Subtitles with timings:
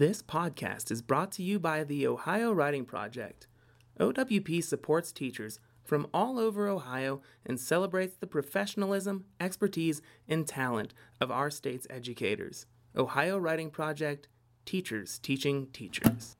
[0.00, 3.46] This podcast is brought to you by the Ohio Writing Project.
[4.00, 11.30] OWP supports teachers from all over Ohio and celebrates the professionalism, expertise, and talent of
[11.30, 12.64] our state's educators.
[12.96, 14.26] Ohio Writing Project,
[14.64, 16.38] teachers teaching teachers.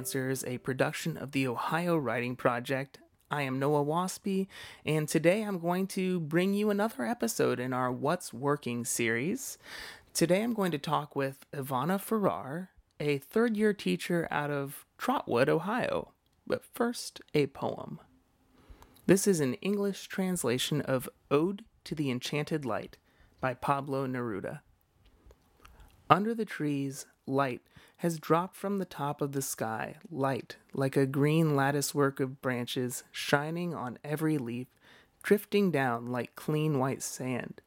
[0.00, 3.00] Answers, a production of the Ohio Writing Project.
[3.30, 4.46] I am Noah Waspy,
[4.86, 9.58] and today I'm going to bring you another episode in our What's Working series.
[10.14, 15.50] Today I'm going to talk with Ivana Farrar, a third year teacher out of Trotwood,
[15.50, 16.14] Ohio.
[16.46, 18.00] But first, a poem.
[19.04, 22.96] This is an English translation of Ode to the Enchanted Light
[23.38, 24.60] by Pablo Neruda.
[26.10, 27.60] Under the trees, light
[27.98, 33.04] has dropped from the top of the sky, light like a green latticework of branches
[33.12, 34.66] shining on every leaf,
[35.22, 37.60] drifting down like clean white sand.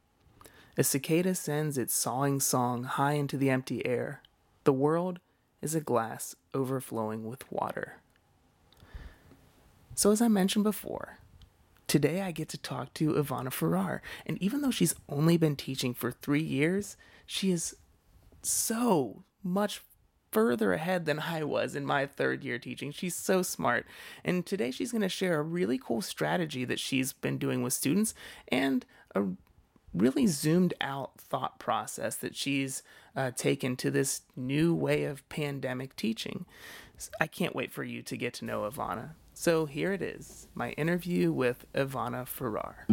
[0.77, 4.21] A cicada sends its sawing song high into the empty air.
[4.65, 5.19] The world
[5.61, 7.99] is a glass overflowing with water.
[9.95, 11.19] So, as I mentioned before,
[11.87, 15.93] today I get to talk to Ivana Farrar, and even though she's only been teaching
[15.93, 17.75] for three years, she is
[18.43, 19.81] so much
[20.31, 22.91] further ahead than I was in my third year teaching.
[22.91, 23.85] She's so smart.
[24.25, 27.73] And today she's going to share a really cool strategy that she's been doing with
[27.73, 28.15] students
[28.47, 29.25] and a
[29.93, 32.81] really zoomed out thought process that she's
[33.15, 36.45] uh, taken to this new way of pandemic teaching.
[37.21, 39.11] I can't wait for you to get to know Ivana.
[39.35, 42.87] So here it is my interview with Ivana Farrar.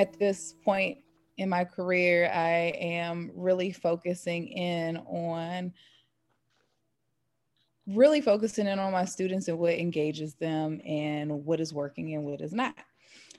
[0.00, 0.96] At this point
[1.36, 5.74] in my career, I am really focusing in on
[7.86, 12.24] really focusing in on my students and what engages them and what is working and
[12.24, 12.74] what is not.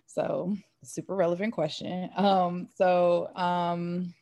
[0.05, 2.11] So, super relevant question.
[2.15, 4.13] Um, so, um,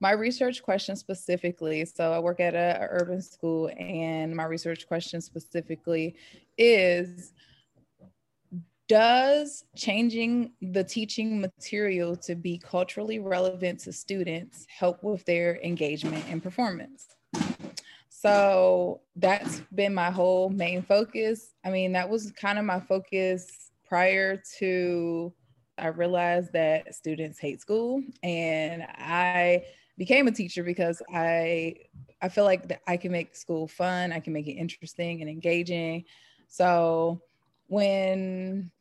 [0.00, 4.86] my research question specifically so i work at a, a, urban school and my research
[4.86, 6.14] question specifically
[6.56, 7.32] is
[8.88, 16.24] does changing the teaching material to be culturally relevant to students help with their engagement
[16.28, 17.06] and performance?
[18.08, 21.54] So that's been my whole main focus.
[21.64, 25.32] I mean, that was kind of my focus prior to
[25.78, 29.64] I realized that students hate school and I
[29.96, 31.76] became a teacher because I
[32.20, 36.04] I feel like I can make school fun, I can make it interesting and engaging.
[36.48, 37.22] So
[37.68, 38.72] when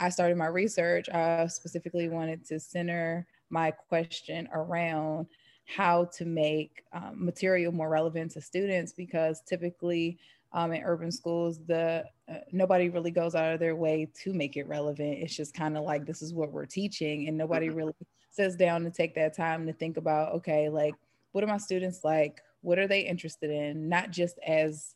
[0.00, 5.26] I started my research, I specifically wanted to center my question around
[5.66, 10.18] how to make um, material more relevant to students because typically
[10.52, 14.56] um, in urban schools the uh, nobody really goes out of their way to make
[14.56, 15.18] it relevant.
[15.18, 17.76] It's just kind of like this is what we're teaching and nobody mm-hmm.
[17.76, 17.94] really
[18.30, 20.94] sits down to take that time to think about okay like
[21.32, 22.40] what are my students like?
[22.62, 23.88] What are they interested in?
[23.88, 24.94] Not just as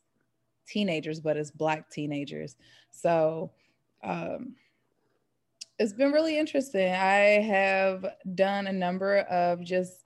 [0.66, 2.56] teenagers but as black teenagers.
[2.90, 3.52] So
[4.02, 4.54] um,
[5.78, 6.92] it's been really interesting.
[6.92, 10.04] I have done a number of just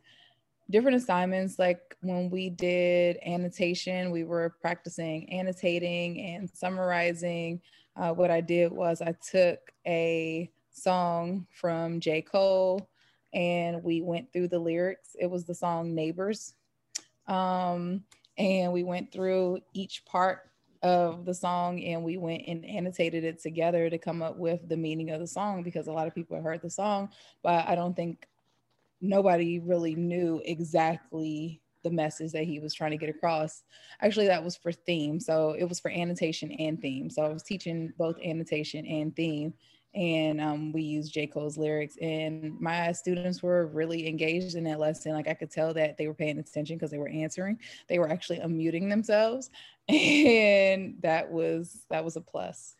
[0.70, 1.58] different assignments.
[1.58, 7.60] Like when we did annotation, we were practicing annotating and summarizing.
[7.96, 12.22] Uh, what I did was I took a song from J.
[12.22, 12.88] Cole
[13.34, 15.16] and we went through the lyrics.
[15.18, 16.54] It was the song Neighbors.
[17.26, 18.04] Um,
[18.38, 20.50] and we went through each part
[20.82, 24.76] of the song and we went and annotated it together to come up with the
[24.76, 27.10] meaning of the song because a lot of people heard the song,
[27.42, 28.26] but I don't think
[29.00, 33.62] nobody really knew exactly the message that he was trying to get across.
[34.02, 35.20] Actually, that was for theme.
[35.20, 37.08] So it was for annotation and theme.
[37.08, 39.54] So I was teaching both annotation and theme
[39.94, 41.26] and um, we used J.
[41.26, 41.96] Cole's lyrics.
[42.00, 45.12] And my students were really engaged in that lesson.
[45.12, 47.58] Like I could tell that they were paying attention because they were answering.
[47.88, 49.50] They were actually unmuting themselves,
[49.88, 52.74] and that was that was a plus.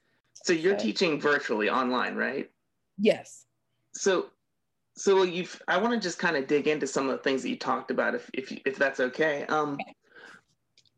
[0.45, 2.51] So you're so, teaching virtually online, right?
[2.99, 3.47] Yes.
[3.95, 4.27] So,
[4.95, 5.61] so you've.
[5.67, 7.91] I want to just kind of dig into some of the things that you talked
[7.91, 9.45] about, if if if that's okay.
[9.47, 9.79] Um.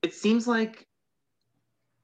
[0.02, 0.86] It seems like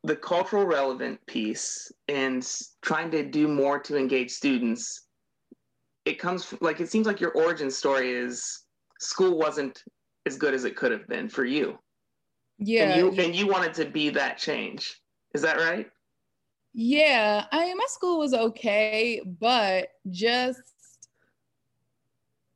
[0.06, 2.46] the cultural relevant piece and
[2.82, 5.02] trying to do more to engage students
[6.04, 8.66] it comes from, like it seems like your origin story is
[9.00, 9.82] school wasn't
[10.24, 11.78] as good as it could have been for you
[12.58, 12.84] Yeah.
[12.84, 15.00] And you, and you wanted to be that change.
[15.34, 15.90] Is that right?
[16.72, 17.44] Yeah.
[17.52, 20.60] I mean, my school was okay, but just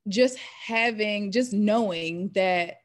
[0.09, 2.79] just having just knowing that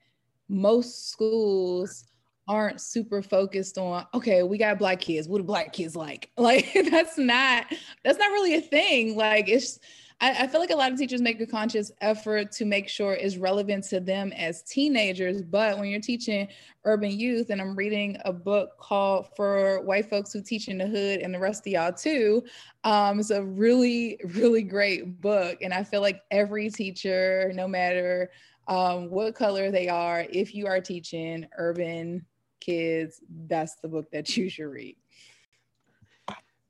[0.50, 2.03] most schools
[2.47, 6.71] aren't super focused on okay we got black kids what do black kids like like
[6.92, 7.65] that's not
[8.03, 9.80] that's not really a thing like it's
[10.21, 13.13] I, I, feel like a lot of teachers make a conscious effort to make sure
[13.13, 15.42] it's relevant to them as teenagers.
[15.42, 16.47] But when you're teaching
[16.86, 20.88] urban youth, and I'm reading a book called For White Folks Who Teach in the
[20.88, 22.44] Hood and the rest of y'all too,
[22.86, 25.57] um, it's a really, really great book.
[25.62, 28.31] And I feel like every teacher, no matter
[28.69, 32.25] um, what color they are, if you are teaching urban
[32.65, 34.95] kids, that's the book that you should read.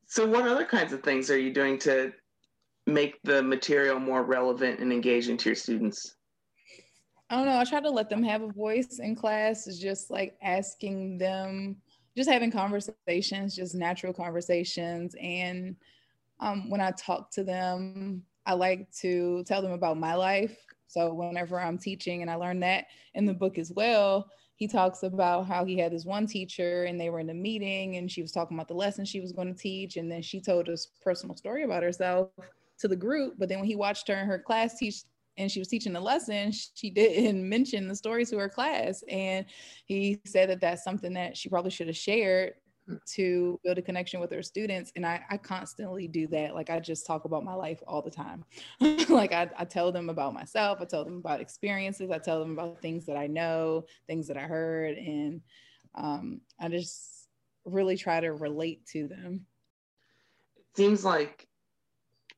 [0.07, 2.13] So, what other kinds of things are you doing to
[2.88, 6.15] make the material more relevant and engaging to your students?
[7.30, 7.57] I don't know.
[7.57, 11.77] I try to let them have a voice in class, is just like asking them,
[12.15, 15.15] just having conversations, just natural conversations.
[15.19, 15.75] And
[16.39, 20.56] um, when I talk to them, I like to tell them about my life.
[20.88, 25.04] So whenever I'm teaching, and I learned that in the book as well, he talks
[25.04, 28.22] about how he had this one teacher and they were in a meeting and she
[28.22, 29.98] was talking about the lesson she was going to teach.
[29.98, 32.30] And then she told us personal story about herself
[32.80, 33.36] to the group.
[33.38, 35.04] But then when he watched her in her class teach
[35.38, 39.04] and she was teaching the lesson, she didn't mention the story to her class.
[39.10, 39.46] And
[39.86, 42.54] he said that that's something that she probably should have shared
[43.06, 44.92] to build a connection with her students.
[44.96, 46.54] And I, I constantly do that.
[46.54, 48.46] Like I just talk about my life all the time.
[49.10, 52.52] like I, I tell them about myself, I tell them about experiences, I tell them
[52.52, 54.98] about things that I know, things that I heard.
[54.98, 55.42] And
[55.96, 57.28] um, I just
[57.66, 59.46] really try to relate to them.
[60.58, 61.48] It seems like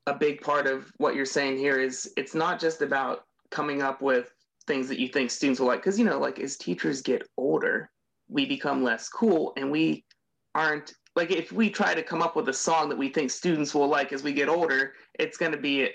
[0.06, 4.02] a big part of what you're saying here is it's not just about coming up
[4.02, 4.32] with
[4.66, 7.90] things that you think students will like because you know like as teachers get older
[8.30, 10.04] we become less cool and we
[10.58, 13.74] aren't like if we try to come up with a song that we think students
[13.74, 15.90] will like as we get older it's going to be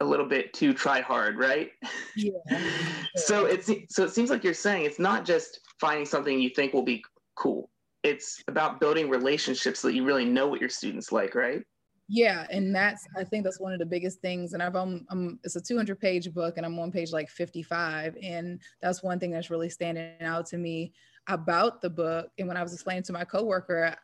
[0.00, 1.70] a little bit too try hard right?
[2.16, 2.30] Yeah
[3.16, 6.72] so it's so it seems like you're saying it's not just finding something you think
[6.72, 7.04] will be
[7.34, 7.68] cool.
[8.02, 11.62] It's about building relationships so that you really know what your students like right?
[12.08, 15.40] Yeah and that's i think that's one of the biggest things and i've um, um
[15.42, 19.32] it's a 200 page book and i'm on page like 55 and that's one thing
[19.32, 20.92] that's really standing out to me
[21.28, 23.96] about the book and when i was explaining to my coworker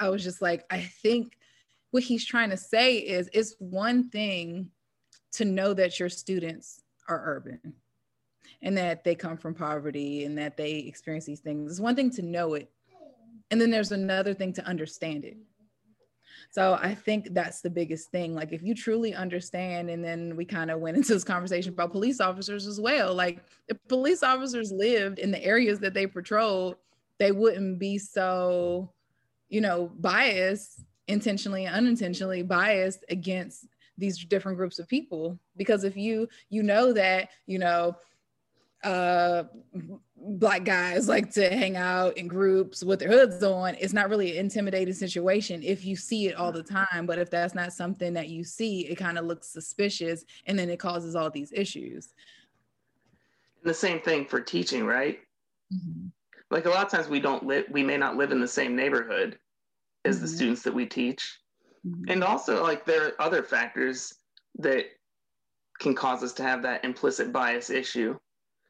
[0.00, 1.36] i was just like i think
[1.90, 4.70] what he's trying to say is it's one thing
[5.30, 7.74] to know that your students are urban
[8.62, 11.70] and that they come from poverty and that they experience these things.
[11.70, 12.70] It's one thing to know it.
[13.50, 15.36] And then there's another thing to understand it
[16.50, 18.34] so I think that's the biggest thing.
[18.34, 21.92] Like if you truly understand, and then we kind of went into this conversation about
[21.92, 23.14] police officers as well.
[23.14, 26.76] Like if police officers lived in the areas that they patrolled,
[27.18, 28.90] they wouldn't be so,
[29.48, 33.66] you know, biased, intentionally and unintentionally biased against
[33.98, 35.38] these different groups of people.
[35.56, 37.96] Because if you you know that, you know,
[38.84, 39.44] uh,
[40.16, 44.32] black guys like to hang out in groups with their hoods on it's not really
[44.32, 48.14] an intimidating situation if you see it all the time but if that's not something
[48.14, 52.14] that you see it kind of looks suspicious and then it causes all these issues
[53.62, 55.18] and the same thing for teaching right
[55.72, 56.06] mm-hmm.
[56.50, 58.74] like a lot of times we don't live we may not live in the same
[58.74, 59.38] neighborhood
[60.06, 60.24] as mm-hmm.
[60.24, 61.38] the students that we teach
[61.86, 62.10] mm-hmm.
[62.10, 64.14] and also like there are other factors
[64.58, 64.86] that
[65.80, 68.16] can cause us to have that implicit bias issue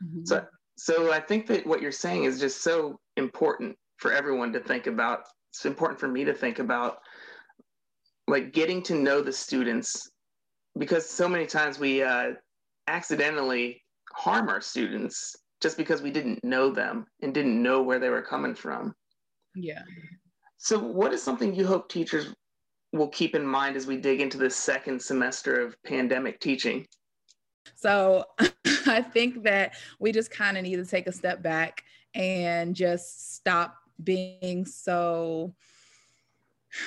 [0.02, 0.24] Mm-hmm.
[0.24, 0.44] So,
[0.76, 4.86] so I think that what you're saying is just so important for everyone to think
[4.86, 5.20] about.
[5.52, 6.98] It's important for me to think about,
[8.26, 10.10] like getting to know the students,
[10.78, 12.32] because so many times we uh,
[12.88, 13.82] accidentally
[14.12, 18.22] harm our students just because we didn't know them and didn't know where they were
[18.22, 18.94] coming from.
[19.54, 19.82] Yeah.
[20.58, 22.34] So, what is something you hope teachers
[22.92, 26.86] will keep in mind as we dig into this second semester of pandemic teaching?
[27.74, 28.24] So
[28.86, 33.34] I think that we just kind of need to take a step back and just
[33.34, 35.54] stop being so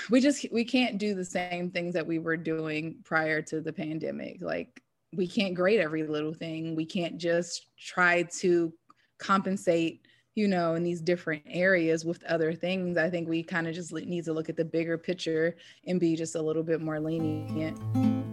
[0.09, 3.71] we just we can't do the same things that we were doing prior to the
[3.71, 4.41] pandemic.
[4.41, 4.81] Like
[5.15, 6.75] we can't grade every little thing.
[6.75, 8.73] We can't just try to
[9.17, 10.05] compensate
[10.35, 12.97] you know in these different areas with other things.
[12.97, 15.55] I think we kind of just need to look at the bigger picture
[15.87, 18.26] and be just a little bit more lenient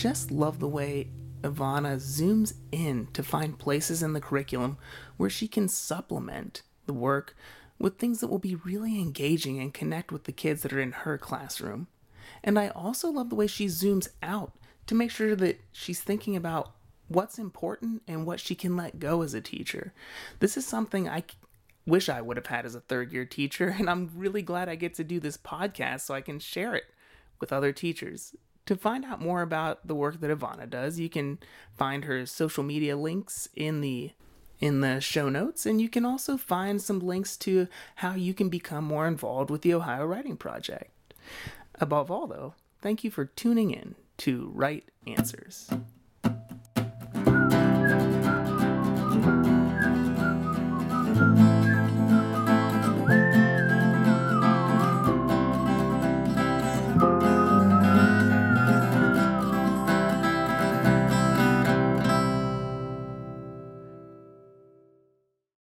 [0.00, 1.08] just love the way
[1.42, 4.78] Ivana zooms in to find places in the curriculum
[5.18, 7.36] where she can supplement the work
[7.78, 10.92] with things that will be really engaging and connect with the kids that are in
[10.92, 11.86] her classroom.
[12.42, 14.52] And I also love the way she zooms out
[14.86, 16.72] to make sure that she's thinking about
[17.08, 19.92] what's important and what she can let go as a teacher.
[20.38, 21.24] This is something I
[21.86, 24.76] wish I would have had as a third year teacher, and I'm really glad I
[24.76, 26.84] get to do this podcast so I can share it
[27.38, 28.34] with other teachers.
[28.70, 31.40] To find out more about the work that Ivana does, you can
[31.76, 34.12] find her social media links in the
[34.60, 38.48] in the show notes, and you can also find some links to how you can
[38.48, 40.92] become more involved with the Ohio Writing Project.
[41.80, 45.68] Above all, though, thank you for tuning in to Write Answers.